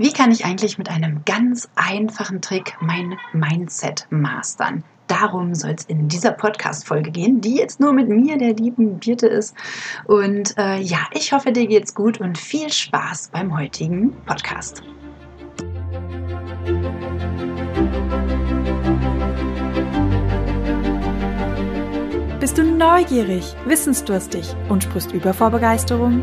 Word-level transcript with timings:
Wie 0.00 0.14
kann 0.14 0.30
ich 0.30 0.46
eigentlich 0.46 0.78
mit 0.78 0.88
einem 0.88 1.26
ganz 1.26 1.68
einfachen 1.74 2.40
Trick 2.40 2.74
mein 2.80 3.18
Mindset 3.34 4.06
mastern? 4.08 4.82
Darum 5.08 5.54
soll 5.54 5.72
es 5.72 5.84
in 5.84 6.08
dieser 6.08 6.30
Podcast-Folge 6.30 7.10
gehen, 7.10 7.42
die 7.42 7.56
jetzt 7.56 7.80
nur 7.80 7.92
mit 7.92 8.08
mir, 8.08 8.38
der 8.38 8.54
lieben 8.54 8.98
Birte 8.98 9.26
ist. 9.26 9.54
Und 10.06 10.56
äh, 10.56 10.80
ja, 10.80 11.00
ich 11.12 11.34
hoffe, 11.34 11.52
dir 11.52 11.66
geht's 11.66 11.94
gut 11.94 12.18
und 12.18 12.38
viel 12.38 12.72
Spaß 12.72 13.28
beim 13.30 13.54
heutigen 13.54 14.16
Podcast. 14.24 14.82
Bist 22.40 22.56
du 22.56 22.62
neugierig, 22.62 23.54
wissensdurstig 23.66 24.56
und 24.70 24.82
sprichst 24.82 25.12
über 25.12 25.34
vor 25.34 25.50
Begeisterung? 25.50 26.22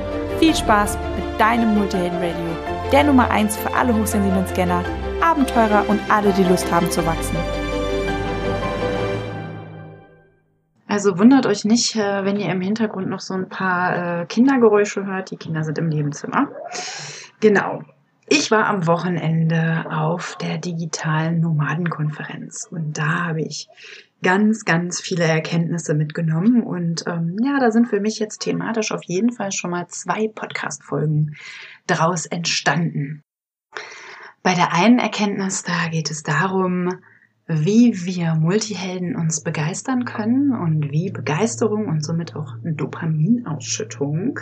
Viel 0.41 0.55
Spaß 0.55 0.97
mit 1.15 1.39
deinem 1.39 1.75
Multihelden-Radio, 1.75 2.89
der 2.91 3.03
Nummer 3.03 3.29
1 3.29 3.57
für 3.57 3.71
alle 3.75 3.93
hochsensiblen 3.93 4.47
Scanner, 4.47 4.83
Abenteurer 5.21 5.87
und 5.87 5.99
alle, 6.09 6.33
die 6.33 6.43
Lust 6.43 6.71
haben 6.71 6.89
zu 6.89 7.05
wachsen. 7.05 7.37
Also 10.87 11.19
wundert 11.19 11.45
euch 11.45 11.63
nicht, 11.63 11.95
äh, 11.95 12.25
wenn 12.25 12.37
ihr 12.37 12.49
im 12.49 12.59
Hintergrund 12.59 13.07
noch 13.07 13.19
so 13.19 13.35
ein 13.35 13.49
paar 13.49 14.21
äh, 14.21 14.25
Kindergeräusche 14.25 15.05
hört. 15.05 15.29
Die 15.29 15.37
Kinder 15.37 15.63
sind 15.63 15.77
im 15.77 15.89
Nebenzimmer. 15.89 16.49
Genau. 17.39 17.83
Ich 18.27 18.49
war 18.49 18.65
am 18.65 18.87
Wochenende 18.87 19.85
auf 19.91 20.37
der 20.41 20.57
digitalen 20.57 21.39
Nomadenkonferenz 21.39 22.67
und 22.71 22.97
da 22.97 23.27
habe 23.27 23.41
ich 23.41 23.69
ganz, 24.23 24.65
ganz 24.65 25.01
viele 25.01 25.23
Erkenntnisse 25.23 25.93
mitgenommen. 25.93 26.63
Und 26.63 27.03
ähm, 27.07 27.37
ja, 27.43 27.59
da 27.59 27.71
sind 27.71 27.87
für 27.87 27.99
mich 27.99 28.19
jetzt 28.19 28.39
thematisch 28.39 28.91
auf 28.91 29.03
jeden 29.03 29.31
Fall 29.31 29.51
schon 29.51 29.71
mal 29.71 29.87
zwei 29.87 30.27
Podcast-Folgen 30.27 31.35
daraus 31.87 32.25
entstanden. 32.25 33.23
Bei 34.43 34.53
der 34.53 34.73
einen 34.73 34.99
Erkenntnis, 34.99 35.63
da 35.63 35.87
geht 35.89 36.09
es 36.09 36.23
darum, 36.23 36.89
wie 37.47 38.05
wir 38.05 38.35
Multihelden 38.35 39.15
uns 39.15 39.43
begeistern 39.43 40.05
können 40.05 40.51
und 40.51 40.91
wie 40.91 41.11
Begeisterung 41.11 41.87
und 41.87 42.03
somit 42.03 42.35
auch 42.35 42.55
Dopaminausschüttung 42.63 44.39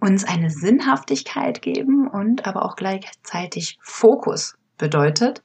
uns 0.00 0.24
eine 0.24 0.50
Sinnhaftigkeit 0.50 1.62
geben 1.62 2.08
und 2.08 2.46
aber 2.46 2.64
auch 2.64 2.76
gleichzeitig 2.76 3.78
Fokus 3.82 4.56
bedeutet, 4.78 5.42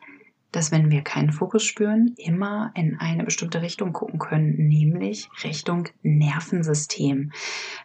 dass 0.52 0.72
wenn 0.72 0.90
wir 0.90 1.02
keinen 1.02 1.32
Fokus 1.32 1.64
spüren, 1.64 2.16
immer 2.18 2.72
in 2.76 3.00
eine 3.00 3.24
bestimmte 3.24 3.62
Richtung 3.62 3.94
gucken 3.94 4.20
können, 4.20 4.56
nämlich 4.68 5.30
Richtung 5.44 5.88
Nervensystem. 6.02 7.32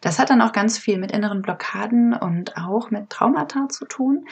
Das 0.01 0.19
hat 0.19 0.31
dann 0.31 0.41
auch 0.41 0.53
ganz 0.53 0.79
viel 0.79 0.98
mit 0.98 1.12
inneren 1.12 1.42
Blockaden 1.42 2.15
und 2.15 2.57
auch 2.57 2.91
mit 2.91 3.11
Traumata 3.11 3.69
zu 3.69 3.85
tun. 3.85 4.27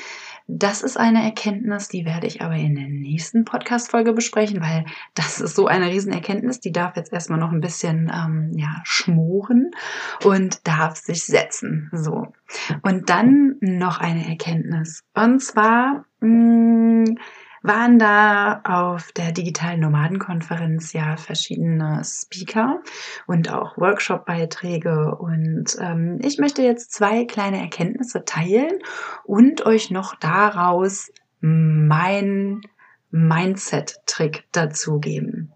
Das 0.47 0.83
ist 0.83 0.97
eine 0.97 1.23
Erkenntnis, 1.23 1.89
die 1.89 2.05
werde 2.05 2.27
ich 2.27 2.43
aber 2.43 2.55
in 2.55 2.75
der 2.75 2.89
nächsten 2.89 3.45
Podcast-Folge 3.45 4.13
besprechen, 4.13 4.61
weil 4.61 4.85
das 5.15 5.41
ist 5.41 5.55
so 5.55 5.67
eine 5.67 5.91
Riesenerkenntnis, 5.91 6.61
die 6.61 6.73
darf 6.73 6.97
jetzt 6.97 7.13
erstmal 7.13 7.39
noch 7.39 7.53
ein 7.53 7.61
bisschen 7.61 8.11
ähm, 8.15 8.53
ja, 8.57 8.81
schmoren 8.85 9.71
und 10.25 10.67
darf 10.67 10.97
sich 10.97 11.25
setzen. 11.25 11.91
So. 11.93 12.33
Und 12.83 13.11
dann 13.11 13.57
noch 13.61 13.99
eine 13.99 14.27
Erkenntnis. 14.29 15.05
Und 15.15 15.41
zwar, 15.43 16.05
mh, 16.21 16.29
mm, 16.29 17.19
waren 17.63 17.99
da 17.99 18.61
auf 18.65 19.13
der 19.13 19.33
digitalen 19.33 19.81
Nomadenkonferenz 19.81 20.93
ja 20.93 21.17
verschiedene 21.17 22.03
Speaker 22.05 22.83
und 23.27 23.53
auch 23.53 23.77
Workshop-Beiträge. 23.79 25.15
Und 25.17 25.77
ähm, 25.81 26.19
ich 26.23 26.39
möchte 26.39 26.63
jetzt 26.63 26.93
zwei 26.93 27.25
kleine 27.25 27.61
Erkenntnisse 27.61 28.25
teilen 28.25 28.79
und 29.25 29.65
euch 29.65 29.91
noch 29.91 30.15
daraus 30.17 31.11
mein 31.41 32.61
Mindset-Trick 33.11 34.45
dazugeben. 34.53 35.53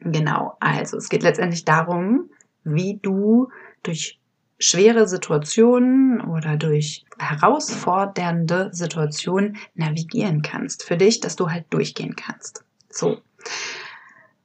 Genau, 0.00 0.56
also 0.60 0.96
es 0.96 1.08
geht 1.08 1.22
letztendlich 1.22 1.64
darum, 1.64 2.30
wie 2.64 2.98
du 3.00 3.48
durch 3.82 4.19
schwere 4.60 5.08
Situationen 5.08 6.20
oder 6.20 6.56
durch 6.56 7.04
herausfordernde 7.18 8.70
Situationen 8.72 9.56
navigieren 9.74 10.42
kannst. 10.42 10.84
Für 10.84 10.96
dich, 10.96 11.20
dass 11.20 11.34
du 11.34 11.50
halt 11.50 11.64
durchgehen 11.70 12.14
kannst. 12.14 12.64
So. 12.90 13.20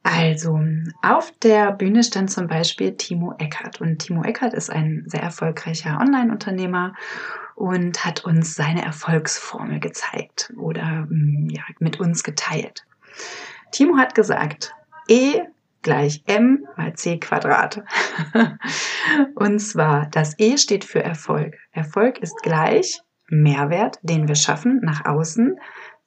Also, 0.04 0.60
auf 1.02 1.34
der 1.42 1.72
Bühne 1.72 2.04
stand 2.04 2.32
zum 2.32 2.48
Beispiel 2.48 2.96
Timo 2.96 3.34
Eckert. 3.40 3.82
Und 3.82 4.00
Timo 4.00 4.24
Eckert 4.24 4.54
ist 4.54 4.70
ein 4.70 5.04
sehr 5.08 5.22
erfolgreicher 5.22 6.00
Online-Unternehmer 6.00 6.94
und 7.56 8.06
hat 8.06 8.24
uns 8.24 8.56
seine 8.56 8.84
Erfolgsformel 8.84 9.80
gezeigt 9.80 10.54
oder 10.58 11.08
mm, 11.10 11.50
ja, 11.50 11.64
mit 11.80 12.00
uns 12.00 12.24
geteilt. 12.24 12.86
Timo 13.72 13.98
hat 13.98 14.16
gesagt, 14.16 14.74
E 15.08 15.42
gleich 15.86 16.24
m 16.26 16.66
mal 16.76 16.94
c 16.96 17.20
Quadrat. 17.20 17.84
Und 19.36 19.60
zwar, 19.60 20.08
das 20.08 20.38
E 20.40 20.58
steht 20.58 20.84
für 20.84 21.04
Erfolg. 21.04 21.56
Erfolg 21.72 22.18
ist 22.18 22.36
gleich 22.42 23.02
Mehrwert, 23.30 24.00
den 24.02 24.28
wir 24.28 24.36
schaffen 24.36 24.82
nach 24.84 25.06
außen, 25.06 25.58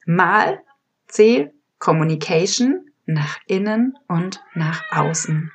mal 0.05 0.59
C 1.07 1.51
Communication 1.79 2.91
nach 3.05 3.39
innen 3.47 3.97
und 4.07 4.43
nach 4.53 4.83
außen. 4.91 5.51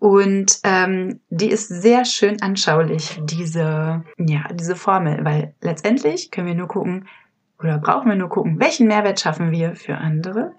Und 0.00 0.58
ähm, 0.64 1.20
die 1.30 1.48
ist 1.48 1.68
sehr 1.68 2.04
schön 2.04 2.42
anschaulich, 2.42 3.20
diese, 3.22 4.04
ja, 4.18 4.48
diese 4.52 4.76
Formel, 4.76 5.24
weil 5.24 5.54
letztendlich 5.62 6.30
können 6.30 6.48
wir 6.48 6.54
nur 6.54 6.68
gucken, 6.68 7.08
oder 7.58 7.78
brauchen 7.78 8.10
wir 8.10 8.16
nur 8.16 8.28
gucken, 8.28 8.58
welchen 8.58 8.88
Mehrwert 8.88 9.20
schaffen 9.20 9.52
wir 9.52 9.76
für 9.76 9.96
andere 9.96 10.52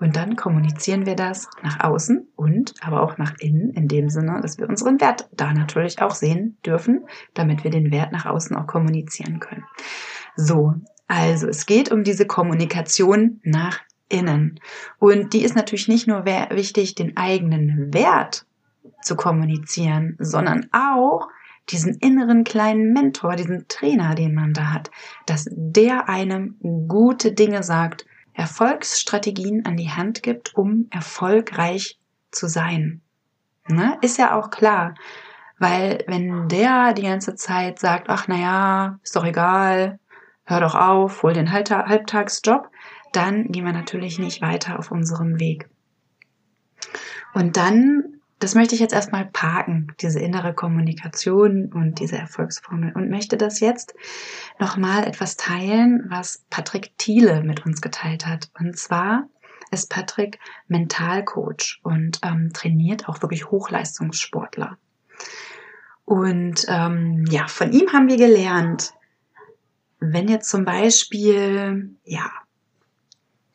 und 0.00 0.16
dann 0.16 0.36
kommunizieren 0.36 1.06
wir 1.06 1.16
das 1.16 1.48
nach 1.62 1.80
außen 1.80 2.28
und 2.36 2.74
aber 2.80 3.02
auch 3.02 3.18
nach 3.18 3.34
innen 3.38 3.70
in 3.70 3.88
dem 3.88 4.08
Sinne, 4.08 4.40
dass 4.40 4.58
wir 4.58 4.68
unseren 4.68 5.00
Wert 5.00 5.28
da 5.32 5.52
natürlich 5.52 6.00
auch 6.00 6.14
sehen 6.14 6.58
dürfen, 6.64 7.06
damit 7.34 7.64
wir 7.64 7.70
den 7.70 7.90
Wert 7.90 8.12
nach 8.12 8.26
außen 8.26 8.56
auch 8.56 8.66
kommunizieren 8.66 9.40
können. 9.40 9.64
So, 10.36 10.74
also 11.08 11.48
es 11.48 11.66
geht 11.66 11.92
um 11.92 12.04
diese 12.04 12.26
Kommunikation 12.26 13.40
nach 13.44 13.80
innen 14.08 14.60
und 14.98 15.32
die 15.32 15.42
ist 15.42 15.56
natürlich 15.56 15.88
nicht 15.88 16.06
nur 16.06 16.24
wichtig, 16.24 16.94
den 16.94 17.16
eigenen 17.16 17.92
Wert 17.94 18.46
zu 19.02 19.16
kommunizieren, 19.16 20.16
sondern 20.18 20.68
auch 20.72 21.28
diesen 21.70 21.94
inneren 21.94 22.44
kleinen 22.44 22.92
Mentor, 22.92 23.36
diesen 23.36 23.66
Trainer, 23.68 24.14
den 24.14 24.34
man 24.34 24.52
da 24.52 24.72
hat, 24.72 24.90
dass 25.26 25.48
der 25.50 26.08
einem 26.08 26.56
gute 26.88 27.32
Dinge 27.32 27.62
sagt, 27.62 28.04
Erfolgsstrategien 28.34 29.64
an 29.66 29.76
die 29.76 29.90
Hand 29.90 30.22
gibt, 30.22 30.54
um 30.54 30.86
erfolgreich 30.90 31.98
zu 32.30 32.48
sein. 32.48 33.02
Ne? 33.68 33.98
Ist 34.00 34.18
ja 34.18 34.38
auch 34.38 34.50
klar, 34.50 34.94
weil 35.58 36.02
wenn 36.06 36.48
der 36.48 36.92
die 36.92 37.02
ganze 37.02 37.34
Zeit 37.34 37.78
sagt, 37.78 38.08
ach 38.08 38.26
naja, 38.26 38.98
ist 39.02 39.14
doch 39.14 39.24
egal, 39.24 39.98
hör 40.44 40.60
doch 40.60 40.74
auf, 40.74 41.22
hol 41.22 41.32
den 41.32 41.52
Halbtagsjob, 41.52 42.68
dann 43.12 43.46
gehen 43.52 43.64
wir 43.64 43.72
natürlich 43.72 44.18
nicht 44.18 44.42
weiter 44.42 44.78
auf 44.78 44.90
unserem 44.90 45.38
Weg. 45.38 45.68
Und 47.34 47.56
dann 47.56 48.11
das 48.42 48.56
möchte 48.56 48.74
ich 48.74 48.80
jetzt 48.80 48.92
erstmal 48.92 49.26
parken, 49.26 49.94
diese 50.00 50.18
innere 50.18 50.52
Kommunikation 50.52 51.72
und 51.72 52.00
diese 52.00 52.16
Erfolgsformel 52.16 52.92
und 52.92 53.08
möchte 53.08 53.36
das 53.36 53.60
jetzt 53.60 53.94
nochmal 54.58 55.06
etwas 55.06 55.36
teilen, 55.36 56.06
was 56.08 56.44
Patrick 56.50 56.98
Thiele 56.98 57.44
mit 57.44 57.64
uns 57.64 57.80
geteilt 57.80 58.26
hat. 58.26 58.50
Und 58.58 58.76
zwar 58.76 59.28
ist 59.70 59.90
Patrick 59.90 60.40
Mentalcoach 60.66 61.80
und 61.84 62.18
ähm, 62.24 62.50
trainiert 62.52 63.08
auch 63.08 63.22
wirklich 63.22 63.48
Hochleistungssportler. 63.50 64.76
Und 66.04 66.66
ähm, 66.68 67.24
ja, 67.30 67.46
von 67.46 67.72
ihm 67.72 67.92
haben 67.92 68.08
wir 68.08 68.16
gelernt, 68.16 68.92
wenn 70.00 70.26
jetzt 70.26 70.50
zum 70.50 70.64
Beispiel 70.64 71.96
ja 72.04 72.28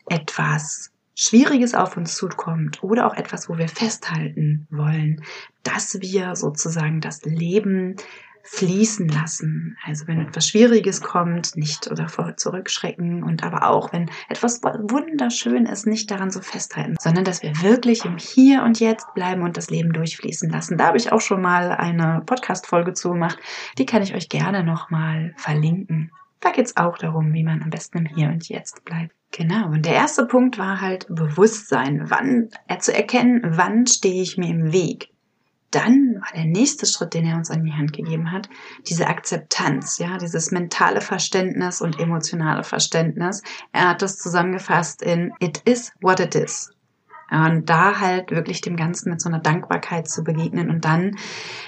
etwas 0.07 0.91
Schwieriges 1.19 1.73
auf 1.73 1.97
uns 1.97 2.15
zukommt 2.15 2.83
oder 2.83 3.07
auch 3.07 3.15
etwas, 3.15 3.49
wo 3.49 3.57
wir 3.57 3.67
festhalten 3.67 4.67
wollen, 4.69 5.23
dass 5.63 5.99
wir 5.99 6.35
sozusagen 6.35 7.01
das 7.01 7.25
Leben 7.25 7.95
fließen 8.43 9.09
lassen. 9.09 9.77
Also 9.83 10.07
wenn 10.07 10.21
etwas 10.21 10.47
Schwieriges 10.47 11.01
kommt, 11.01 11.57
nicht 11.57 11.89
oder 11.89 12.07
vor 12.07 12.37
zurückschrecken 12.37 13.23
und 13.23 13.43
aber 13.43 13.67
auch 13.67 13.91
wenn 13.91 14.11
etwas 14.29 14.61
wunderschön 14.61 15.65
ist, 15.65 15.87
nicht 15.87 16.11
daran 16.11 16.29
so 16.29 16.39
festhalten, 16.41 16.95
sondern 16.99 17.25
dass 17.25 17.41
wir 17.41 17.63
wirklich 17.63 18.05
im 18.05 18.17
Hier 18.17 18.61
und 18.61 18.79
Jetzt 18.79 19.11
bleiben 19.15 19.41
und 19.41 19.57
das 19.57 19.71
Leben 19.71 19.93
durchfließen 19.93 20.51
lassen. 20.51 20.77
Da 20.77 20.85
habe 20.85 20.97
ich 20.97 21.11
auch 21.11 21.21
schon 21.21 21.41
mal 21.41 21.71
eine 21.71 22.21
Podcast-Folge 22.27 22.93
zu 22.93 23.09
gemacht. 23.09 23.39
Die 23.79 23.87
kann 23.87 24.03
ich 24.03 24.13
euch 24.13 24.29
gerne 24.29 24.63
nochmal 24.63 25.33
verlinken. 25.35 26.11
Da 26.39 26.51
geht 26.51 26.67
es 26.67 26.77
auch 26.77 26.99
darum, 26.99 27.33
wie 27.33 27.43
man 27.43 27.63
am 27.63 27.71
besten 27.71 27.97
im 27.97 28.05
Hier 28.05 28.27
und 28.29 28.47
Jetzt 28.47 28.85
bleibt. 28.85 29.13
Genau, 29.37 29.67
und 29.67 29.85
der 29.85 29.93
erste 29.93 30.25
Punkt 30.25 30.57
war 30.57 30.81
halt 30.81 31.05
Bewusstsein, 31.09 32.05
wann 32.09 32.49
äh, 32.67 32.79
zu 32.79 32.91
erkennen, 32.91 33.41
wann 33.45 33.85
stehe 33.85 34.23
ich 34.23 34.35
mir 34.35 34.49
im 34.49 34.73
Weg 34.73 35.09
dann 35.71 36.21
war 36.21 36.31
der 36.33 36.45
nächste 36.45 36.85
Schritt, 36.85 37.13
den 37.13 37.25
er 37.25 37.35
uns 37.35 37.51
an 37.51 37.63
die 37.63 37.73
Hand 37.73 37.91
gegeben 37.91 38.31
hat, 38.31 38.49
diese 38.87 39.07
Akzeptanz, 39.07 39.97
ja, 39.97 40.17
dieses 40.17 40.51
mentale 40.51 41.01
Verständnis 41.01 41.81
und 41.81 41.99
emotionale 41.99 42.63
Verständnis. 42.63 43.43
Er 43.73 43.89
hat 43.89 44.01
das 44.01 44.17
zusammengefasst 44.17 45.01
in 45.01 45.33
It 45.39 45.61
is 45.65 45.91
what 46.01 46.21
it 46.21 46.35
is. 46.35 46.71
Und 47.29 47.69
da 47.69 47.99
halt 47.99 48.31
wirklich 48.31 48.61
dem 48.61 48.77
Ganzen 48.77 49.09
mit 49.09 49.19
so 49.19 49.27
einer 49.27 49.41
Dankbarkeit 49.41 50.07
zu 50.07 50.23
begegnen 50.23 50.69
und 50.69 50.85
dann 50.85 51.17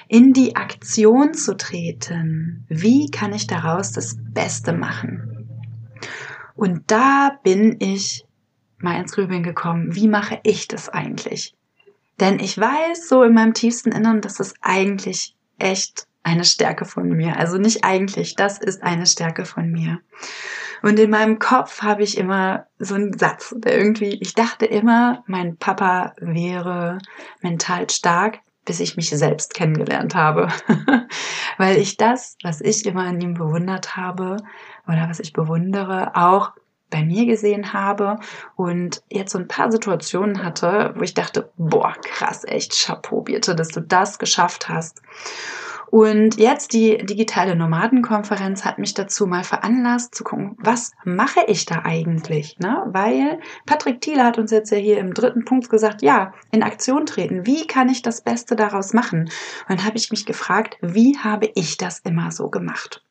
in 0.08 0.32
die 0.32 0.56
Aktion 0.56 1.34
zu 1.34 1.58
treten. 1.58 2.66
Wie 2.70 3.12
kann 3.12 3.34
ich 3.34 3.48
daraus 3.48 3.92
das 3.92 4.16
Beste 4.18 4.72
machen? 4.72 5.40
Und 6.60 6.92
da 6.92 7.40
bin 7.42 7.78
ich 7.80 8.26
mal 8.80 9.00
ins 9.00 9.14
Grübeln 9.14 9.44
gekommen. 9.44 9.96
Wie 9.96 10.10
mache 10.10 10.42
ich 10.44 10.68
das 10.68 10.90
eigentlich? 10.90 11.56
Denn 12.20 12.40
ich 12.40 12.58
weiß 12.58 13.08
so 13.08 13.24
in 13.24 13.34
meinem 13.34 13.54
tiefsten 13.54 13.94
Innern, 13.94 14.20
dass 14.20 14.42
es 14.42 14.56
eigentlich 14.60 15.38
echt 15.58 16.06
eine 16.22 16.44
Stärke 16.44 16.84
von 16.84 17.08
mir. 17.08 17.38
Also 17.38 17.58
nicht 17.58 17.86
eigentlich, 17.86 18.36
das 18.36 18.58
ist 18.58 18.84
eine 18.84 19.06
Stärke 19.06 19.46
von 19.46 19.72
mir. 19.72 20.02
Und 20.82 21.00
in 21.00 21.10
meinem 21.10 21.40
Kopf 21.40 21.82
habe 21.82 22.04
ich 22.04 22.18
immer 22.18 22.66
so 22.78 22.96
einen 22.96 23.18
Satz, 23.18 23.56
der 23.58 23.78
irgendwie, 23.78 24.20
ich 24.22 24.34
dachte 24.34 24.66
immer, 24.66 25.24
mein 25.28 25.56
Papa 25.56 26.14
wäre 26.20 26.98
mental 27.42 27.90
stark, 27.90 28.40
bis 28.66 28.82
ich 28.82 28.98
mich 28.98 29.10
selbst 29.12 29.54
kennengelernt 29.54 30.14
habe. 30.14 30.50
Weil 31.58 31.78
ich 31.78 31.96
das, 31.96 32.36
was 32.44 32.60
ich 32.60 32.86
immer 32.86 33.06
an 33.06 33.22
ihm 33.22 33.36
bewundert 33.36 33.96
habe 33.96 34.36
oder 34.90 35.10
was 35.10 35.20
ich 35.20 35.34
bewundere, 35.34 36.16
auch 36.16 36.52
bei 36.90 37.04
mir 37.04 37.26
gesehen 37.26 37.74
habe 37.74 38.20
und 38.56 39.04
jetzt 39.10 39.32
so 39.32 39.38
ein 39.38 39.48
paar 39.48 39.72
Situationen 39.72 40.44
hatte, 40.44 40.94
wo 40.98 41.04
ich 41.04 41.14
dachte, 41.14 41.52
boah, 41.58 41.94
krass, 42.02 42.44
echt 42.46 42.84
Chapeau, 42.84 43.22
Birte, 43.22 43.56
dass 43.56 43.70
du 43.70 43.82
das 43.82 44.18
geschafft 44.18 44.70
hast. 44.70 45.02
Und 45.92 46.38
jetzt 46.38 46.74
die 46.74 46.98
digitale 46.98 47.56
Nomadenkonferenz 47.56 48.64
hat 48.64 48.78
mich 48.78 48.94
dazu 48.94 49.26
mal 49.26 49.44
veranlasst 49.44 50.14
zu 50.14 50.24
gucken, 50.24 50.56
was 50.60 50.92
mache 51.04 51.40
ich 51.48 51.66
da 51.66 51.82
eigentlich? 51.84 52.60
Ne? 52.60 52.84
Weil 52.88 53.40
Patrick 53.66 54.00
Thiele 54.00 54.24
hat 54.24 54.38
uns 54.38 54.52
jetzt 54.52 54.72
ja 54.72 54.78
hier 54.78 55.00
im 55.00 55.16
dritten 55.16 55.46
Punkt 55.46 55.70
gesagt, 55.70 56.04
ja, 56.04 56.34
in 56.52 56.62
Aktion 56.62 57.08
treten. 57.08 57.48
Wie 57.48 57.66
kann 57.66 57.90
ich 57.90 58.04
das 58.04 58.22
Beste 58.22 58.56
daraus 58.56 58.94
machen? 58.94 59.22
Und 59.22 59.80
dann 59.80 59.84
habe 59.84 59.98
ich 59.98 60.12
mich 60.12 60.28
gefragt, 60.28 60.78
wie 60.82 61.18
habe 61.18 61.50
ich 61.56 61.78
das 61.78 62.00
immer 62.00 62.32
so 62.32 62.50
gemacht? 62.50 63.04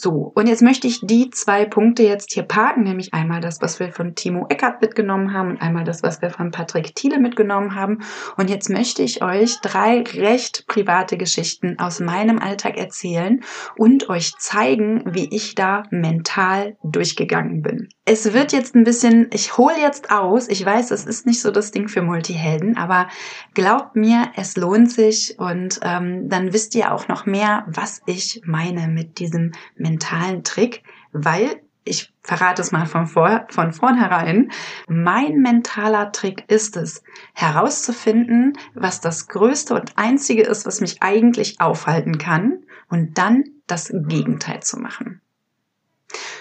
So, 0.00 0.30
und 0.36 0.46
jetzt 0.46 0.62
möchte 0.62 0.86
ich 0.86 1.00
die 1.02 1.30
zwei 1.30 1.64
Punkte 1.64 2.04
jetzt 2.04 2.32
hier 2.32 2.44
parken, 2.44 2.84
nämlich 2.84 3.14
einmal 3.14 3.40
das, 3.40 3.60
was 3.60 3.80
wir 3.80 3.90
von 3.90 4.14
Timo 4.14 4.46
Eckert 4.48 4.80
mitgenommen 4.80 5.32
haben 5.32 5.50
und 5.50 5.60
einmal 5.60 5.82
das, 5.82 6.04
was 6.04 6.22
wir 6.22 6.30
von 6.30 6.52
Patrick 6.52 6.94
Thiele 6.94 7.18
mitgenommen 7.18 7.74
haben. 7.74 7.98
Und 8.36 8.48
jetzt 8.48 8.70
möchte 8.70 9.02
ich 9.02 9.24
euch 9.24 9.58
drei 9.60 10.02
recht 10.02 10.68
private 10.68 11.16
Geschichten 11.16 11.80
aus 11.80 11.98
meinem 11.98 12.38
Alltag 12.38 12.76
erzählen 12.76 13.40
und 13.76 14.08
euch 14.08 14.36
zeigen, 14.38 15.02
wie 15.04 15.34
ich 15.34 15.56
da 15.56 15.82
mental 15.90 16.76
durchgegangen 16.84 17.62
bin. 17.62 17.88
Es 18.10 18.32
wird 18.32 18.54
jetzt 18.54 18.74
ein 18.74 18.84
bisschen, 18.84 19.28
ich 19.34 19.58
hole 19.58 19.78
jetzt 19.78 20.10
aus, 20.10 20.48
ich 20.48 20.64
weiß, 20.64 20.92
es 20.92 21.04
ist 21.04 21.26
nicht 21.26 21.42
so 21.42 21.50
das 21.50 21.72
Ding 21.72 21.88
für 21.88 22.00
Multihelden, 22.00 22.78
aber 22.78 23.06
glaubt 23.52 23.96
mir, 23.96 24.32
es 24.34 24.56
lohnt 24.56 24.90
sich 24.90 25.38
und 25.38 25.78
ähm, 25.82 26.30
dann 26.30 26.54
wisst 26.54 26.74
ihr 26.74 26.94
auch 26.94 27.08
noch 27.08 27.26
mehr, 27.26 27.66
was 27.68 28.00
ich 28.06 28.40
meine 28.46 28.88
mit 28.88 29.18
diesem 29.18 29.52
mentalen 29.76 30.42
Trick, 30.42 30.84
weil 31.12 31.60
ich 31.84 32.10
verrate 32.22 32.62
es 32.62 32.72
mal 32.72 32.86
von, 32.86 33.06
vor, 33.06 33.46
von 33.50 33.74
vornherein. 33.74 34.52
Mein 34.88 35.42
mentaler 35.42 36.10
Trick 36.10 36.50
ist 36.50 36.78
es, 36.78 37.02
herauszufinden, 37.34 38.54
was 38.72 39.02
das 39.02 39.28
Größte 39.28 39.74
und 39.74 39.98
Einzige 39.98 40.44
ist, 40.44 40.64
was 40.64 40.80
mich 40.80 41.02
eigentlich 41.02 41.60
aufhalten 41.60 42.16
kann 42.16 42.60
und 42.88 43.18
dann 43.18 43.44
das 43.66 43.92
Gegenteil 43.92 44.62
zu 44.62 44.78
machen. 44.78 45.20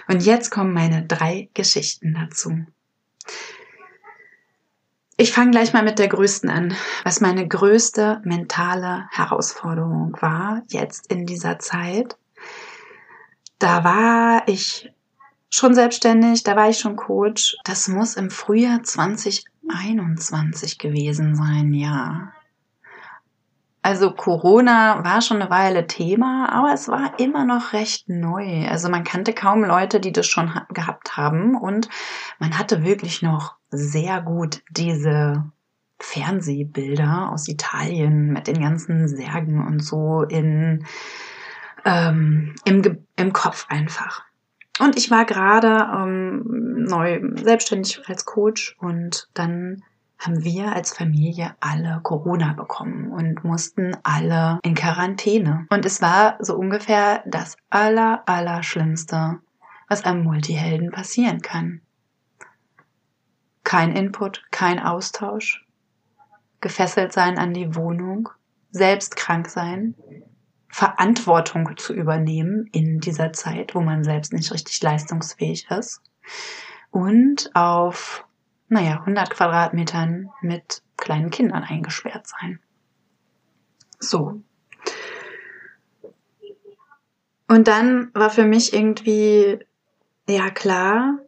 Und 0.08 0.24
jetzt 0.24 0.50
kommen 0.50 0.74
meine 0.74 1.06
drei 1.06 1.50
Geschichten 1.54 2.14
dazu. 2.14 2.66
Ich 5.18 5.34
fange 5.34 5.52
gleich 5.52 5.74
mal 5.74 5.84
mit 5.84 6.00
der 6.00 6.08
größten 6.08 6.50
an, 6.50 6.76
was 7.04 7.22
meine 7.22 7.48
größte 7.48 8.22
mentale 8.24 9.08
Herausforderung 9.12 10.16
war 10.22 10.62
jetzt 10.68 11.12
in 11.12 11.26
dieser 11.26 11.58
Zeit 11.60 12.18
da 13.60 13.84
war 13.84 14.48
ich 14.48 14.92
schon 15.50 15.74
selbstständig, 15.74 16.44
da 16.44 16.56
war 16.56 16.70
ich 16.70 16.78
schon 16.80 16.96
Coach. 16.96 17.58
Das 17.64 17.88
muss 17.88 18.16
im 18.16 18.30
Frühjahr 18.30 18.84
2021 18.84 20.78
gewesen 20.78 21.36
sein, 21.36 21.74
ja. 21.74 22.34
Also 23.88 24.12
Corona 24.12 25.02
war 25.06 25.22
schon 25.22 25.42
eine 25.42 25.50
Weile 25.50 25.88
Thema, 25.88 26.50
aber 26.52 26.74
es 26.74 26.90
war 26.90 27.18
immer 27.22 27.46
noch 27.46 27.72
recht 27.72 28.10
neu. 28.10 28.68
Also 28.68 28.90
man 28.90 29.06
kannte 29.06 29.32
kaum 29.32 29.64
Leute, 29.64 30.02
die 30.02 30.12
das 30.12 30.28
schon 30.28 30.52
gehabt 30.74 31.16
haben 31.16 31.56
und 31.56 31.88
man 32.38 32.60
hatte 32.60 32.84
wirklich 32.84 33.22
noch 33.22 33.56
sehr 33.70 34.22
gut 34.22 34.62
diese 34.72 35.50
Fernsehbilder 36.02 37.30
aus 37.32 37.48
Italien 37.48 38.34
mit 38.34 38.48
den 38.48 38.60
ganzen 38.60 39.08
Särgen 39.08 39.66
und 39.66 39.80
so 39.80 40.24
in 40.24 40.86
ähm, 41.86 42.56
im, 42.66 43.06
im 43.16 43.32
Kopf 43.32 43.68
einfach. 43.70 44.26
Und 44.82 44.98
ich 44.98 45.12
war 45.12 45.24
gerade 45.24 45.90
ähm, 45.96 46.84
neu 46.90 47.22
selbstständig 47.36 48.02
als 48.06 48.26
Coach 48.26 48.76
und 48.82 49.30
dann 49.34 49.82
haben 50.20 50.44
wir 50.44 50.74
als 50.74 50.94
Familie 50.94 51.56
alle 51.60 52.00
Corona 52.04 52.54
bekommen 52.54 53.12
und 53.12 53.44
mussten 53.44 53.96
alle 54.04 54.60
in 54.64 54.74
Quarantäne. 54.74 55.68
Und 55.70 55.86
es 55.86 56.02
war 56.02 56.38
so 56.40 56.56
ungefähr 56.56 57.24
das 57.26 57.58
aller, 57.70 58.24
aller 58.28 58.64
Schlimmste, 58.64 59.40
was 59.88 60.06
einem 60.06 60.24
Multihelden 60.24 60.92
passieren 60.92 61.42
kann. 61.42 61.82
Kein 63.64 63.96
Input, 63.96 64.44
kein 64.52 64.80
Austausch, 64.80 65.66
gefesselt 66.62 67.14
sein 67.14 67.38
an 67.38 67.54
die 67.54 67.76
Wohnung, 67.76 68.30
selbst 68.72 69.16
krank 69.16 69.50
sein, 69.50 69.96
Verantwortung 70.70 71.78
zu 71.78 71.94
übernehmen 71.94 72.70
in 72.72 73.00
dieser 73.00 73.34
Zeit, 73.34 73.76
wo 73.76 73.82
man 73.82 74.04
selbst 74.04 74.34
nicht 74.34 74.52
richtig 74.52 74.82
leistungsfähig 74.82 75.70
ist. 75.72 76.02
Und 76.92 77.50
auf, 77.56 78.27
naja, 78.70 79.00
100 79.00 79.30
Quadratmetern 79.30 80.30
mit 80.42 80.82
kleinen 80.98 81.30
Kindern 81.30 81.64
eingesperrt 81.64 82.28
sein. 82.28 82.60
So. 84.00 84.42
Und 87.48 87.68
dann 87.68 88.12
war 88.14 88.30
für 88.30 88.46
mich 88.46 88.74
irgendwie, 88.74 89.60
ja 90.28 90.50
klar, 90.50 91.20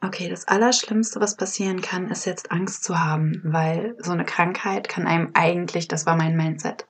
okay, 0.00 0.28
das 0.28 0.48
Allerschlimmste, 0.48 1.20
was 1.20 1.36
passieren 1.36 1.82
kann, 1.82 2.10
ist 2.10 2.24
jetzt 2.24 2.50
Angst 2.50 2.84
zu 2.84 2.98
haben, 2.98 3.40
weil 3.44 3.94
so 3.98 4.12
eine 4.12 4.24
Krankheit 4.24 4.88
kann 4.88 5.06
einem 5.06 5.30
eigentlich, 5.34 5.88
das 5.88 6.06
war 6.06 6.16
mein 6.16 6.36
Mindset, 6.36 6.86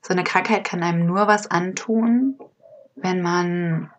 so 0.00 0.12
eine 0.12 0.24
Krankheit 0.24 0.64
kann 0.64 0.82
einem 0.82 1.06
nur 1.06 1.26
was 1.26 1.50
antun, 1.50 2.38
wenn 2.94 3.22
man 3.22 3.90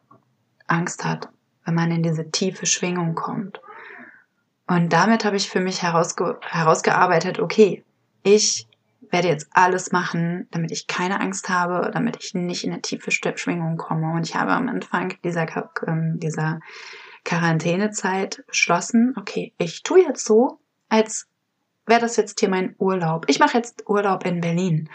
Angst 0.67 1.03
hat, 1.03 1.29
wenn 1.65 1.75
man 1.75 1.91
in 1.91 2.03
diese 2.03 2.29
tiefe 2.31 2.65
Schwingung 2.65 3.15
kommt. 3.15 3.61
Und 4.73 4.91
damit 4.91 5.23
habe 5.23 5.35
ich 5.35 5.51
für 5.51 5.59
mich 5.59 5.83
herausge 5.83 6.39
herausgearbeitet, 6.41 7.37
okay, 7.37 7.83
ich 8.23 8.67
werde 9.11 9.27
jetzt 9.27 9.47
alles 9.51 9.91
machen, 9.91 10.47
damit 10.49 10.71
ich 10.71 10.87
keine 10.87 11.21
Angst 11.21 11.47
habe, 11.47 11.91
damit 11.93 12.17
ich 12.19 12.33
nicht 12.33 12.63
in 12.63 12.71
eine 12.71 12.81
tiefe 12.81 13.11
Schwingung 13.11 13.77
komme. 13.77 14.13
Und 14.13 14.27
ich 14.27 14.35
habe 14.35 14.51
am 14.51 14.67
Anfang 14.67 15.13
dieser, 15.23 15.45
ähm, 15.85 16.19
dieser 16.19 16.59
Quarantänezeit 17.23 18.43
beschlossen, 18.47 19.13
okay, 19.15 19.53
ich 19.59 19.83
tue 19.83 20.01
jetzt 20.01 20.25
so, 20.25 20.59
als 20.89 21.27
wäre 21.85 22.01
das 22.01 22.15
jetzt 22.15 22.39
hier 22.39 22.49
mein 22.49 22.73
Urlaub. 22.79 23.25
Ich 23.27 23.37
mache 23.37 23.57
jetzt 23.57 23.87
Urlaub 23.87 24.25
in 24.25 24.41
Berlin. 24.41 24.89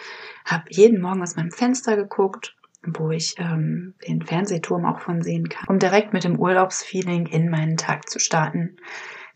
Habe 0.44 0.64
jeden 0.70 1.00
Morgen 1.00 1.23
aus 1.23 1.37
meinem 1.37 1.52
Fenster 1.52 1.94
geguckt, 1.94 2.56
wo 2.85 3.12
ich 3.12 3.37
ähm, 3.38 3.94
den 4.08 4.23
Fernsehturm 4.23 4.85
auch 4.87 4.99
von 4.99 5.23
sehen 5.23 5.49
kann, 5.49 5.68
um 5.68 5.78
direkt 5.78 6.12
mit 6.12 6.25
dem 6.25 6.37
Urlaubsfeeling 6.37 7.26
in 7.26 7.49
meinen 7.49 7.76
Tag 7.76 8.08
zu 8.08 8.18
starten. 8.18 8.76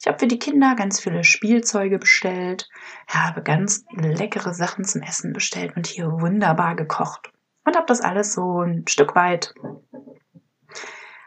Ich 0.03 0.09
habe 0.09 0.19
für 0.19 0.27
die 0.27 0.41
Kinder 0.41 0.75
ganz 0.75 0.99
viele 0.99 1.23
Spielzeuge 1.23 2.01
bestellt, 2.01 2.69
habe 3.07 3.41
ganz 3.41 3.85
leckere 3.93 4.53
Sachen 4.53 4.85
zum 4.85 5.01
Essen 5.01 5.33
bestellt 5.33 5.77
und 5.77 5.87
hier 5.87 6.11
wunderbar 6.11 6.75
gekocht. 6.75 7.31
und 7.65 7.77
habe 7.77 7.87
das 7.87 8.01
alles 8.01 8.35
so 8.35 8.63
ein 8.63 8.85
Stück 8.89 9.15
weit, 9.15 9.55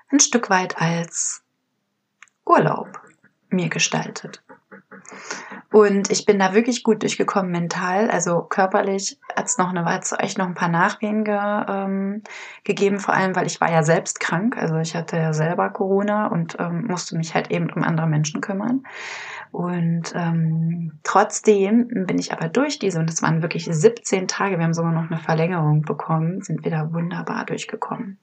ein 0.09 0.19
Stück 0.19 0.49
weit 0.49 0.81
als 0.81 1.41
Urlaub 2.45 2.99
mir 3.47 3.69
gestaltet. 3.69 4.43
Und 5.75 6.09
ich 6.09 6.25
bin 6.25 6.39
da 6.39 6.53
wirklich 6.53 6.83
gut 6.83 7.01
durchgekommen 7.01 7.51
mental, 7.51 8.09
also 8.09 8.43
körperlich 8.43 9.19
hat 9.35 9.47
es 9.47 9.57
noch 9.57 9.71
eine 9.71 9.83
Weile 9.83 9.99
echt 10.19 10.37
noch 10.37 10.45
ein 10.45 10.53
paar 10.53 10.69
Nachwehen 10.69 11.25
ge, 11.25 11.35
ähm, 11.35 12.23
gegeben, 12.63 12.97
vor 12.97 13.13
allem 13.13 13.35
weil 13.35 13.45
ich 13.45 13.59
war 13.59 13.69
ja 13.69 13.83
selbst 13.83 14.21
krank, 14.21 14.55
also 14.55 14.77
ich 14.77 14.95
hatte 14.95 15.17
ja 15.17 15.33
selber 15.33 15.69
Corona 15.71 16.27
und 16.27 16.55
ähm, 16.59 16.85
musste 16.87 17.17
mich 17.17 17.35
halt 17.35 17.51
eben 17.51 17.69
um 17.73 17.83
andere 17.83 18.07
Menschen 18.07 18.39
kümmern. 18.39 18.83
Und 19.51 20.13
ähm, 20.15 20.97
trotzdem 21.03 21.89
bin 22.07 22.19
ich 22.19 22.31
aber 22.31 22.47
durch 22.47 22.79
diese, 22.79 22.97
und 22.99 23.09
es 23.09 23.21
waren 23.21 23.41
wirklich 23.41 23.67
17 23.69 24.29
Tage, 24.29 24.57
wir 24.57 24.63
haben 24.63 24.73
sogar 24.73 24.93
noch 24.93 25.11
eine 25.11 25.19
Verlängerung 25.19 25.81
bekommen, 25.81 26.39
sind 26.39 26.63
wir 26.63 26.71
da 26.71 26.93
wunderbar 26.93 27.43
durchgekommen. 27.45 28.17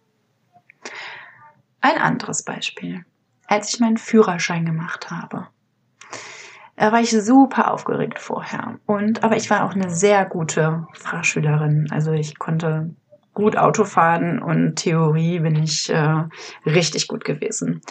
Ein 1.82 1.98
anderes 1.98 2.44
Beispiel. 2.44 3.04
Als 3.46 3.74
ich 3.74 3.80
meinen 3.80 3.98
Führerschein 3.98 4.64
gemacht 4.64 5.10
habe, 5.10 5.48
war 6.76 7.00
ich 7.00 7.10
super 7.10 7.70
aufgeregt 7.70 8.18
vorher. 8.18 8.78
Und, 8.86 9.22
aber 9.22 9.36
ich 9.36 9.50
war 9.50 9.64
auch 9.64 9.74
eine 9.74 9.90
sehr 9.90 10.24
gute 10.24 10.86
Fahrschülerin. 10.94 11.88
Also 11.90 12.12
ich 12.12 12.38
konnte 12.38 12.94
gut 13.34 13.56
Auto 13.56 13.84
fahren 13.84 14.42
und 14.42 14.76
Theorie 14.76 15.40
bin 15.40 15.56
ich 15.56 15.90
äh, 15.90 16.24
richtig 16.66 17.08
gut 17.08 17.24
gewesen. 17.24 17.82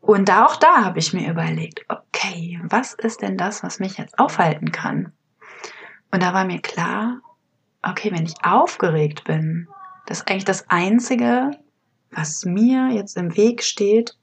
Und 0.00 0.28
da 0.28 0.46
auch 0.46 0.56
da 0.56 0.84
habe 0.84 0.98
ich 0.98 1.12
mir 1.12 1.30
überlegt, 1.30 1.84
okay, 1.88 2.60
was 2.64 2.94
ist 2.94 3.22
denn 3.22 3.36
das, 3.36 3.62
was 3.62 3.80
mich 3.80 3.98
jetzt 3.98 4.18
aufhalten 4.18 4.72
kann? 4.72 5.12
Und 6.10 6.22
da 6.22 6.32
war 6.32 6.44
mir 6.44 6.60
klar, 6.60 7.20
okay, 7.82 8.10
wenn 8.12 8.24
ich 8.24 8.34
aufgeregt 8.42 9.24
bin, 9.24 9.68
das 10.06 10.18
ist 10.18 10.30
eigentlich 10.30 10.44
das 10.44 10.68
Einzige, 10.70 11.50
was 12.10 12.44
mir 12.44 12.88
jetzt 12.92 13.16
im 13.16 13.36
Weg 13.36 13.62
steht, 13.62 14.16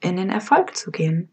in 0.00 0.16
den 0.16 0.30
Erfolg 0.30 0.76
zu 0.76 0.90
gehen. 0.90 1.30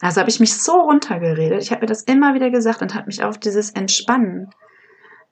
Also 0.00 0.20
habe 0.20 0.30
ich 0.30 0.40
mich 0.40 0.54
so 0.54 0.72
runtergeredet. 0.72 1.62
Ich 1.62 1.70
habe 1.70 1.82
mir 1.82 1.86
das 1.86 2.02
immer 2.02 2.34
wieder 2.34 2.50
gesagt 2.50 2.82
und 2.82 2.94
habe 2.94 3.06
mich 3.06 3.24
auf 3.24 3.38
dieses 3.38 3.70
Entspannen 3.70 4.50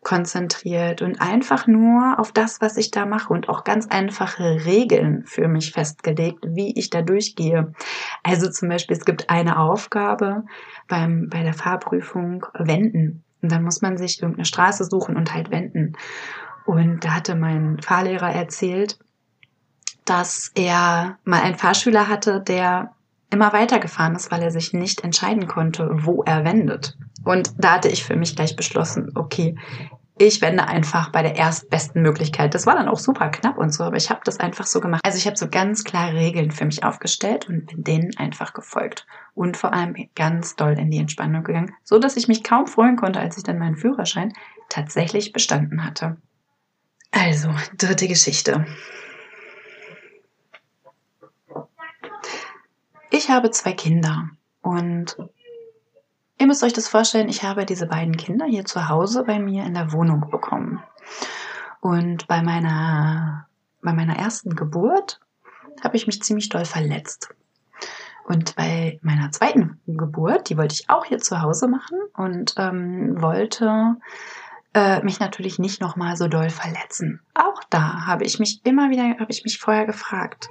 konzentriert 0.04 1.02
und 1.02 1.20
einfach 1.20 1.66
nur 1.66 2.18
auf 2.18 2.30
das, 2.30 2.60
was 2.60 2.76
ich 2.76 2.90
da 2.90 3.06
mache 3.06 3.32
und 3.32 3.48
auch 3.48 3.64
ganz 3.64 3.88
einfache 3.88 4.64
Regeln 4.64 5.24
für 5.26 5.48
mich 5.48 5.72
festgelegt, 5.72 6.44
wie 6.46 6.78
ich 6.78 6.90
da 6.90 7.02
durchgehe. 7.02 7.72
Also 8.22 8.50
zum 8.50 8.68
Beispiel, 8.68 8.96
es 8.96 9.04
gibt 9.04 9.30
eine 9.30 9.58
Aufgabe 9.58 10.44
beim, 10.88 11.28
bei 11.30 11.42
der 11.42 11.54
Fahrprüfung, 11.54 12.46
wenden. 12.54 13.24
Und 13.42 13.50
dann 13.50 13.64
muss 13.64 13.82
man 13.82 13.96
sich 13.96 14.20
irgendeine 14.20 14.44
Straße 14.44 14.84
suchen 14.84 15.16
und 15.16 15.34
halt 15.34 15.50
wenden. 15.50 15.96
Und 16.66 17.04
da 17.04 17.14
hatte 17.14 17.34
mein 17.34 17.78
Fahrlehrer 17.80 18.30
erzählt, 18.30 18.98
dass 20.04 20.52
er 20.54 21.18
mal 21.24 21.42
einen 21.42 21.56
Fahrschüler 21.56 22.08
hatte, 22.08 22.40
der 22.40 22.94
immer 23.30 23.52
weitergefahren 23.52 24.14
ist, 24.14 24.30
weil 24.30 24.42
er 24.42 24.50
sich 24.50 24.72
nicht 24.72 25.02
entscheiden 25.02 25.46
konnte, 25.46 25.88
wo 25.92 26.22
er 26.22 26.44
wendet. 26.44 26.96
Und 27.24 27.52
da 27.58 27.74
hatte 27.74 27.88
ich 27.88 28.04
für 28.04 28.16
mich 28.16 28.36
gleich 28.36 28.56
beschlossen, 28.56 29.12
okay, 29.14 29.56
ich 30.16 30.40
wende 30.40 30.68
einfach 30.68 31.10
bei 31.10 31.22
der 31.22 31.34
erstbesten 31.34 32.00
Möglichkeit. 32.00 32.54
Das 32.54 32.66
war 32.66 32.74
dann 32.76 32.88
auch 32.88 33.00
super 33.00 33.30
knapp 33.30 33.58
und 33.58 33.74
so, 33.74 33.82
aber 33.82 33.96
ich 33.96 34.10
habe 34.10 34.20
das 34.24 34.38
einfach 34.38 34.66
so 34.66 34.80
gemacht. 34.80 35.00
Also 35.04 35.18
ich 35.18 35.26
habe 35.26 35.36
so 35.36 35.48
ganz 35.48 35.82
klare 35.82 36.14
Regeln 36.14 36.52
für 36.52 36.64
mich 36.64 36.84
aufgestellt 36.84 37.48
und 37.48 37.66
bin 37.66 37.82
denen 37.82 38.16
einfach 38.16 38.54
gefolgt. 38.54 39.06
Und 39.34 39.56
vor 39.56 39.72
allem 39.72 39.96
ganz 40.14 40.54
doll 40.54 40.78
in 40.78 40.90
die 40.90 40.98
Entspannung 40.98 41.42
gegangen, 41.42 41.74
so 41.82 41.98
dass 41.98 42.16
ich 42.16 42.28
mich 42.28 42.44
kaum 42.44 42.68
freuen 42.68 42.96
konnte, 42.96 43.18
als 43.18 43.36
ich 43.36 43.42
dann 43.42 43.58
meinen 43.58 43.76
Führerschein 43.76 44.32
tatsächlich 44.68 45.32
bestanden 45.32 45.84
hatte. 45.84 46.16
Also, 47.10 47.48
dritte 47.76 48.06
Geschichte. 48.06 48.66
Ich 53.24 53.30
habe 53.30 53.50
zwei 53.50 53.72
Kinder 53.72 54.28
und 54.60 55.16
ihr 56.38 56.46
müsst 56.46 56.62
euch 56.62 56.74
das 56.74 56.88
vorstellen, 56.88 57.30
ich 57.30 57.42
habe 57.42 57.64
diese 57.64 57.86
beiden 57.86 58.18
Kinder 58.18 58.44
hier 58.44 58.66
zu 58.66 58.90
Hause 58.90 59.24
bei 59.24 59.38
mir 59.38 59.64
in 59.64 59.72
der 59.72 59.92
Wohnung 59.92 60.28
bekommen. 60.30 60.82
Und 61.80 62.26
bei 62.26 62.42
meiner, 62.42 63.48
bei 63.80 63.94
meiner 63.94 64.18
ersten 64.18 64.54
Geburt 64.54 65.20
habe 65.82 65.96
ich 65.96 66.06
mich 66.06 66.22
ziemlich 66.22 66.50
doll 66.50 66.66
verletzt. 66.66 67.34
Und 68.24 68.56
bei 68.56 68.98
meiner 69.00 69.32
zweiten 69.32 69.80
Geburt, 69.86 70.50
die 70.50 70.58
wollte 70.58 70.74
ich 70.74 70.90
auch 70.90 71.06
hier 71.06 71.18
zu 71.18 71.40
Hause 71.40 71.66
machen 71.66 71.98
und 72.18 72.52
ähm, 72.58 73.22
wollte 73.22 73.96
äh, 74.74 75.02
mich 75.02 75.18
natürlich 75.18 75.58
nicht 75.58 75.80
nochmal 75.80 76.18
so 76.18 76.28
doll 76.28 76.50
verletzen. 76.50 77.22
Auch 77.32 77.64
da 77.70 78.04
habe 78.04 78.24
ich 78.24 78.38
mich 78.38 78.60
immer 78.66 78.90
wieder, 78.90 79.18
habe 79.18 79.30
ich 79.32 79.44
mich 79.44 79.58
vorher 79.58 79.86
gefragt, 79.86 80.50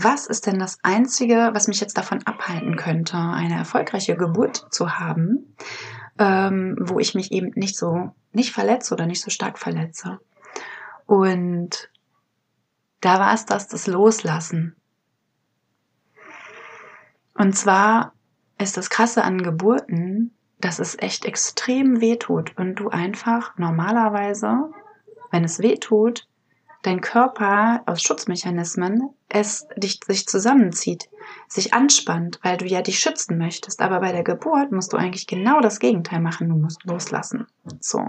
was 0.00 0.26
ist 0.26 0.46
denn 0.46 0.60
das 0.60 0.78
Einzige, 0.84 1.50
was 1.52 1.66
mich 1.66 1.80
jetzt 1.80 1.98
davon 1.98 2.24
abhalten 2.24 2.76
könnte, 2.76 3.16
eine 3.16 3.56
erfolgreiche 3.56 4.16
Geburt 4.16 4.66
zu 4.70 4.98
haben, 4.98 5.56
ähm, 6.18 6.76
wo 6.80 7.00
ich 7.00 7.16
mich 7.16 7.32
eben 7.32 7.50
nicht 7.56 7.76
so, 7.76 8.14
nicht 8.32 8.52
verletze 8.52 8.94
oder 8.94 9.06
nicht 9.06 9.20
so 9.20 9.30
stark 9.30 9.58
verletze. 9.58 10.20
Und 11.06 11.90
da 13.00 13.18
war 13.18 13.34
es 13.34 13.44
das, 13.44 13.66
das 13.66 13.88
Loslassen. 13.88 14.76
Und 17.34 17.56
zwar 17.56 18.12
ist 18.58 18.76
das 18.76 18.90
Krasse 18.90 19.24
an 19.24 19.42
Geburten, 19.42 20.32
dass 20.60 20.78
es 20.78 20.96
echt 20.98 21.24
extrem 21.24 22.00
weh 22.00 22.16
tut 22.16 22.56
und 22.56 22.76
du 22.76 22.88
einfach 22.88 23.58
normalerweise, 23.58 24.70
wenn 25.32 25.42
es 25.42 25.58
weh 25.58 25.76
tut, 25.76 26.27
dein 26.82 27.00
Körper 27.00 27.82
aus 27.86 28.02
Schutzmechanismen 28.02 29.10
es 29.28 29.66
dich, 29.76 30.00
sich 30.06 30.26
zusammenzieht, 30.26 31.08
sich 31.48 31.74
anspannt, 31.74 32.38
weil 32.42 32.56
du 32.56 32.66
ja 32.66 32.82
dich 32.82 32.98
schützen 32.98 33.38
möchtest. 33.38 33.82
Aber 33.82 34.00
bei 34.00 34.12
der 34.12 34.24
Geburt 34.24 34.72
musst 34.72 34.92
du 34.92 34.96
eigentlich 34.96 35.26
genau 35.26 35.60
das 35.60 35.80
Gegenteil 35.80 36.20
machen. 36.20 36.48
Du 36.48 36.56
musst 36.56 36.84
loslassen. 36.84 37.46
So. 37.80 38.06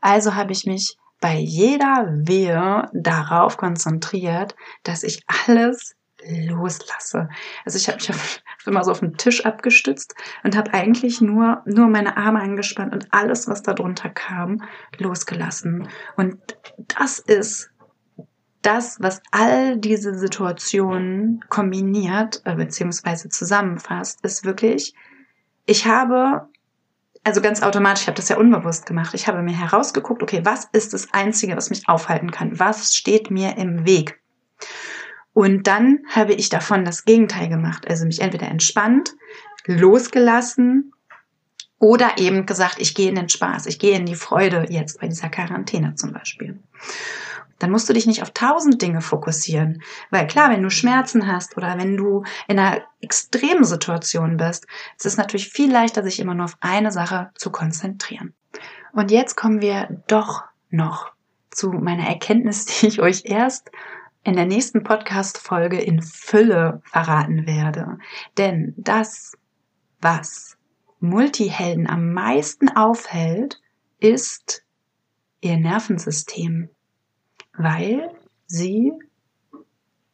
Also 0.00 0.34
habe 0.34 0.52
ich 0.52 0.66
mich 0.66 0.98
bei 1.20 1.36
jeder 1.36 2.08
Wehe 2.10 2.90
darauf 2.92 3.56
konzentriert, 3.56 4.54
dass 4.82 5.02
ich 5.02 5.22
alles 5.46 5.94
loslasse. 6.26 7.28
Also 7.64 7.78
ich 7.78 7.88
habe 7.88 7.98
mich 7.98 8.10
auf, 8.10 8.42
immer 8.66 8.84
so 8.84 8.90
auf 8.90 9.00
den 9.00 9.16
Tisch 9.16 9.44
abgestützt 9.44 10.14
und 10.42 10.56
habe 10.56 10.72
eigentlich 10.72 11.20
nur 11.20 11.62
nur 11.66 11.88
meine 11.88 12.16
Arme 12.16 12.40
angespannt 12.40 12.92
und 12.92 13.08
alles, 13.12 13.48
was 13.48 13.62
da 13.62 13.72
drunter 13.72 14.10
kam, 14.10 14.62
losgelassen. 14.98 15.88
Und 16.16 16.38
das 16.76 17.18
ist 17.18 17.70
das, 18.64 18.96
was 19.00 19.22
all 19.30 19.76
diese 19.76 20.18
Situationen 20.18 21.44
kombiniert 21.48 22.42
äh, 22.44 22.54
beziehungsweise 22.54 23.28
zusammenfasst, 23.28 24.24
ist 24.24 24.44
wirklich, 24.44 24.94
ich 25.66 25.86
habe, 25.86 26.48
also 27.22 27.40
ganz 27.40 27.62
automatisch, 27.62 28.02
ich 28.02 28.08
habe 28.08 28.16
das 28.16 28.28
ja 28.28 28.36
unbewusst 28.36 28.86
gemacht, 28.86 29.14
ich 29.14 29.28
habe 29.28 29.42
mir 29.42 29.58
herausgeguckt, 29.58 30.22
okay, 30.22 30.40
was 30.44 30.68
ist 30.72 30.94
das 30.94 31.12
Einzige, 31.12 31.56
was 31.56 31.70
mich 31.70 31.88
aufhalten 31.88 32.30
kann? 32.30 32.58
Was 32.58 32.94
steht 32.94 33.30
mir 33.30 33.56
im 33.58 33.86
Weg? 33.86 34.20
Und 35.34 35.66
dann 35.66 35.98
habe 36.08 36.32
ich 36.32 36.48
davon 36.48 36.84
das 36.84 37.04
Gegenteil 37.04 37.48
gemacht, 37.48 37.86
also 37.88 38.06
mich 38.06 38.20
entweder 38.20 38.48
entspannt, 38.48 39.14
losgelassen 39.66 40.92
oder 41.78 42.18
eben 42.18 42.46
gesagt, 42.46 42.76
ich 42.78 42.94
gehe 42.94 43.08
in 43.08 43.16
den 43.16 43.28
Spaß, 43.28 43.66
ich 43.66 43.78
gehe 43.78 43.96
in 43.96 44.06
die 44.06 44.14
Freude 44.14 44.66
jetzt 44.70 45.00
bei 45.00 45.08
dieser 45.08 45.28
Quarantäne 45.28 45.96
zum 45.96 46.12
Beispiel 46.12 46.60
dann 47.58 47.70
musst 47.70 47.88
du 47.88 47.92
dich 47.92 48.06
nicht 48.06 48.22
auf 48.22 48.30
tausend 48.32 48.82
Dinge 48.82 49.00
fokussieren. 49.00 49.82
Weil 50.10 50.26
klar, 50.26 50.50
wenn 50.50 50.62
du 50.62 50.70
Schmerzen 50.70 51.26
hast 51.26 51.56
oder 51.56 51.78
wenn 51.78 51.96
du 51.96 52.24
in 52.48 52.58
einer 52.58 52.82
extremen 53.00 53.64
Situation 53.64 54.36
bist, 54.36 54.66
es 54.98 55.04
ist 55.04 55.18
natürlich 55.18 55.48
viel 55.48 55.70
leichter, 55.70 56.02
sich 56.02 56.20
immer 56.20 56.34
nur 56.34 56.46
auf 56.46 56.56
eine 56.60 56.90
Sache 56.90 57.30
zu 57.34 57.50
konzentrieren. 57.50 58.34
Und 58.92 59.10
jetzt 59.10 59.36
kommen 59.36 59.60
wir 59.60 60.02
doch 60.06 60.44
noch 60.70 61.12
zu 61.50 61.70
meiner 61.70 62.06
Erkenntnis, 62.06 62.64
die 62.80 62.86
ich 62.86 63.00
euch 63.00 63.22
erst 63.24 63.70
in 64.24 64.34
der 64.34 64.46
nächsten 64.46 64.82
Podcast-Folge 64.82 65.80
in 65.80 66.00
Fülle 66.00 66.80
verraten 66.84 67.46
werde. 67.46 67.98
Denn 68.38 68.74
das, 68.76 69.32
was 70.00 70.56
Multihelden 71.00 71.86
am 71.86 72.12
meisten 72.12 72.70
aufhält, 72.70 73.60
ist 74.00 74.64
ihr 75.42 75.58
Nervensystem 75.58 76.70
weil 77.56 78.10
sie 78.46 78.92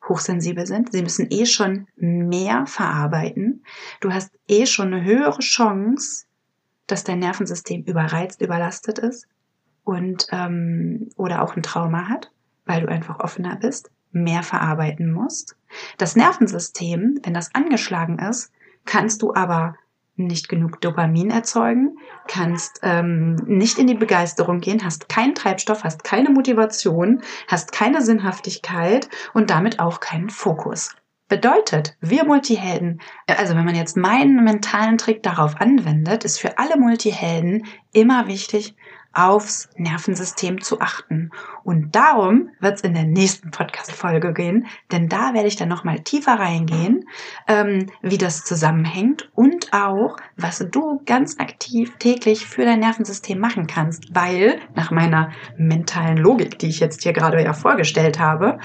hochsensibel 0.08 0.66
sind. 0.66 0.92
Sie 0.92 1.02
müssen 1.02 1.28
eh 1.30 1.46
schon 1.46 1.86
mehr 1.96 2.66
verarbeiten. 2.66 3.64
Du 4.00 4.12
hast 4.12 4.32
eh 4.48 4.66
schon 4.66 4.92
eine 4.92 5.04
höhere 5.04 5.38
Chance, 5.40 6.26
dass 6.86 7.04
dein 7.04 7.20
Nervensystem 7.20 7.84
überreizt, 7.84 8.40
überlastet 8.40 8.98
ist 8.98 9.26
und 9.84 10.26
ähm, 10.32 11.10
oder 11.16 11.42
auch 11.42 11.56
ein 11.56 11.62
Trauma 11.62 12.08
hat, 12.08 12.32
weil 12.66 12.82
du 12.82 12.88
einfach 12.88 13.20
offener 13.20 13.56
bist, 13.56 13.90
mehr 14.12 14.42
verarbeiten 14.42 15.12
musst. 15.12 15.56
Das 15.98 16.16
Nervensystem, 16.16 17.20
wenn 17.22 17.34
das 17.34 17.54
angeschlagen 17.54 18.18
ist, 18.18 18.50
kannst 18.84 19.22
du 19.22 19.34
aber 19.34 19.76
nicht 20.16 20.48
genug 20.48 20.80
Dopamin 20.80 21.30
erzeugen, 21.30 21.96
kannst 22.28 22.80
ähm, 22.82 23.36
nicht 23.46 23.78
in 23.78 23.86
die 23.86 23.94
Begeisterung 23.94 24.60
gehen, 24.60 24.84
hast 24.84 25.08
keinen 25.08 25.34
Treibstoff, 25.34 25.84
hast 25.84 26.04
keine 26.04 26.30
Motivation, 26.30 27.22
hast 27.48 27.72
keine 27.72 28.02
Sinnhaftigkeit 28.02 29.08
und 29.34 29.50
damit 29.50 29.80
auch 29.80 30.00
keinen 30.00 30.30
Fokus. 30.30 30.94
Bedeutet, 31.28 31.96
wir 32.00 32.24
Multihelden, 32.24 33.00
also 33.28 33.54
wenn 33.54 33.64
man 33.64 33.76
jetzt 33.76 33.96
meinen 33.96 34.42
mentalen 34.42 34.98
Trick 34.98 35.22
darauf 35.22 35.60
anwendet, 35.60 36.24
ist 36.24 36.40
für 36.40 36.58
alle 36.58 36.76
Multihelden 36.76 37.66
immer 37.92 38.26
wichtig, 38.26 38.74
aufs 39.12 39.68
Nervensystem 39.76 40.60
zu 40.60 40.80
achten. 40.80 41.30
Und 41.64 41.94
darum 41.96 42.50
wird 42.60 42.76
es 42.76 42.80
in 42.82 42.94
der 42.94 43.04
nächsten 43.04 43.50
Podcast-Folge 43.50 44.32
gehen, 44.32 44.66
denn 44.92 45.08
da 45.08 45.34
werde 45.34 45.48
ich 45.48 45.56
dann 45.56 45.68
nochmal 45.68 46.00
tiefer 46.00 46.34
reingehen, 46.38 47.08
ähm, 47.48 47.86
wie 48.02 48.18
das 48.18 48.44
zusammenhängt 48.44 49.30
und 49.34 49.72
auch, 49.72 50.16
was 50.36 50.64
du 50.70 51.02
ganz 51.06 51.38
aktiv 51.40 51.92
täglich 51.98 52.46
für 52.46 52.64
dein 52.64 52.80
Nervensystem 52.80 53.38
machen 53.38 53.66
kannst, 53.66 54.14
weil 54.14 54.60
nach 54.74 54.90
meiner 54.90 55.32
mentalen 55.56 56.16
Logik, 56.16 56.58
die 56.58 56.68
ich 56.68 56.80
jetzt 56.80 57.02
hier 57.02 57.12
gerade 57.12 57.42
ja 57.42 57.52
vorgestellt 57.52 58.18
habe, 58.18 58.58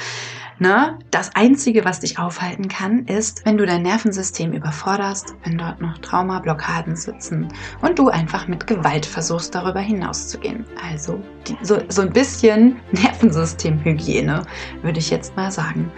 Ne? 0.57 0.97
Das 1.11 1.35
Einzige, 1.35 1.83
was 1.83 1.99
dich 1.99 2.17
aufhalten 2.17 2.69
kann, 2.69 3.05
ist, 3.05 3.45
wenn 3.45 3.57
du 3.57 3.65
dein 3.65 3.81
Nervensystem 3.81 4.53
überforderst, 4.53 5.35
wenn 5.43 5.57
dort 5.57 5.81
noch 5.81 5.97
Traumablockaden 5.97 6.95
sitzen 6.95 7.49
und 7.81 7.99
du 7.99 8.07
einfach 8.07 8.47
mit 8.47 8.65
Gewalt 8.65 9.05
versuchst, 9.05 9.53
darüber 9.53 9.81
hinauszugehen. 9.81 10.65
Also 10.89 11.19
die, 11.47 11.57
so, 11.61 11.79
so 11.89 12.03
ein 12.03 12.13
bisschen 12.13 12.77
Nervensystemhygiene, 12.91 14.43
würde 14.81 14.99
ich 14.99 15.09
jetzt 15.09 15.35
mal 15.35 15.51
sagen. 15.51 15.91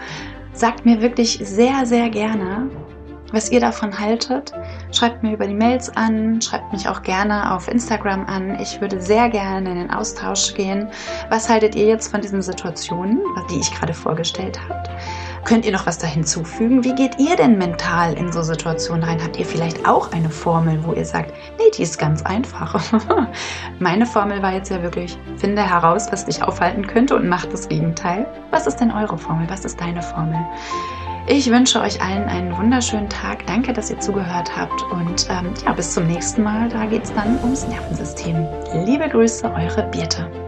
Sagt 0.53 0.85
mir 0.85 1.01
wirklich 1.01 1.39
sehr, 1.43 1.85
sehr 1.85 2.09
gerne, 2.09 2.67
was 3.31 3.51
ihr 3.51 3.59
davon 3.59 3.97
haltet. 3.99 4.53
Schreibt 4.91 5.23
mir 5.23 5.33
über 5.33 5.47
die 5.47 5.53
Mails 5.53 5.95
an, 5.95 6.41
schreibt 6.41 6.71
mich 6.71 6.87
auch 6.87 7.01
gerne 7.01 7.53
auf 7.53 7.67
Instagram 7.67 8.25
an. 8.25 8.59
Ich 8.59 8.79
würde 8.81 9.01
sehr 9.01 9.29
gerne 9.29 9.69
in 9.69 9.77
den 9.77 9.91
Austausch 9.91 10.53
gehen. 10.53 10.89
Was 11.29 11.49
haltet 11.49 11.75
ihr 11.75 11.85
jetzt 11.85 12.11
von 12.11 12.21
diesen 12.21 12.41
Situationen, 12.41 13.19
die 13.49 13.59
ich 13.59 13.71
gerade 13.73 13.93
vorgestellt 13.93 14.59
habe? 14.69 14.83
Könnt 15.47 15.65
ihr 15.65 15.71
noch 15.71 15.85
was 15.85 15.97
da 15.97 16.07
hinzufügen? 16.07 16.83
Wie 16.83 16.93
geht 16.93 17.19
ihr 17.19 17.37
denn 17.37 17.57
mental 17.57 18.13
in 18.15 18.33
so 18.33 18.41
Situationen 18.41 19.03
rein? 19.03 19.23
Habt 19.23 19.37
ihr 19.37 19.45
vielleicht 19.45 19.87
auch 19.87 20.11
eine 20.11 20.29
Formel, 20.29 20.83
wo 20.83 20.91
ihr 20.91 21.05
sagt, 21.05 21.33
nee, 21.57 21.71
die 21.77 21.83
ist 21.83 21.97
ganz 21.97 22.21
einfach. 22.23 22.77
Meine 23.79 24.05
Formel 24.05 24.41
war 24.41 24.51
jetzt 24.51 24.71
ja 24.71 24.81
wirklich, 24.81 25.17
finde 25.37 25.61
heraus, 25.61 26.07
was 26.11 26.25
dich 26.25 26.43
aufhalten 26.43 26.85
könnte 26.85 27.15
und 27.15 27.29
mach 27.29 27.45
das 27.45 27.69
Gegenteil. 27.69 28.27
Was 28.51 28.67
ist 28.67 28.77
denn 28.77 28.91
eure 28.91 29.17
Formel? 29.17 29.49
Was 29.49 29.63
ist 29.63 29.79
deine 29.79 30.01
Formel? 30.01 30.39
Ich 31.29 31.51
wünsche 31.51 31.81
euch 31.81 32.01
allen 32.01 32.23
einen 32.29 32.55
wunderschönen 32.57 33.09
Tag. 33.09 33.45
Danke, 33.47 33.73
dass 33.73 33.91
ihr 33.91 33.99
zugehört 33.99 34.55
habt. 34.55 34.81
Und 34.83 35.27
ähm, 35.29 35.53
ja, 35.65 35.73
bis 35.73 35.93
zum 35.93 36.07
nächsten 36.07 36.41
Mal. 36.41 36.69
Da 36.69 36.85
geht 36.85 37.03
es 37.03 37.13
dann 37.13 37.37
ums 37.43 37.67
Nervensystem. 37.67 38.47
Liebe 38.85 39.09
Grüße, 39.09 39.45
eure 39.53 39.83
Birte. 39.91 40.46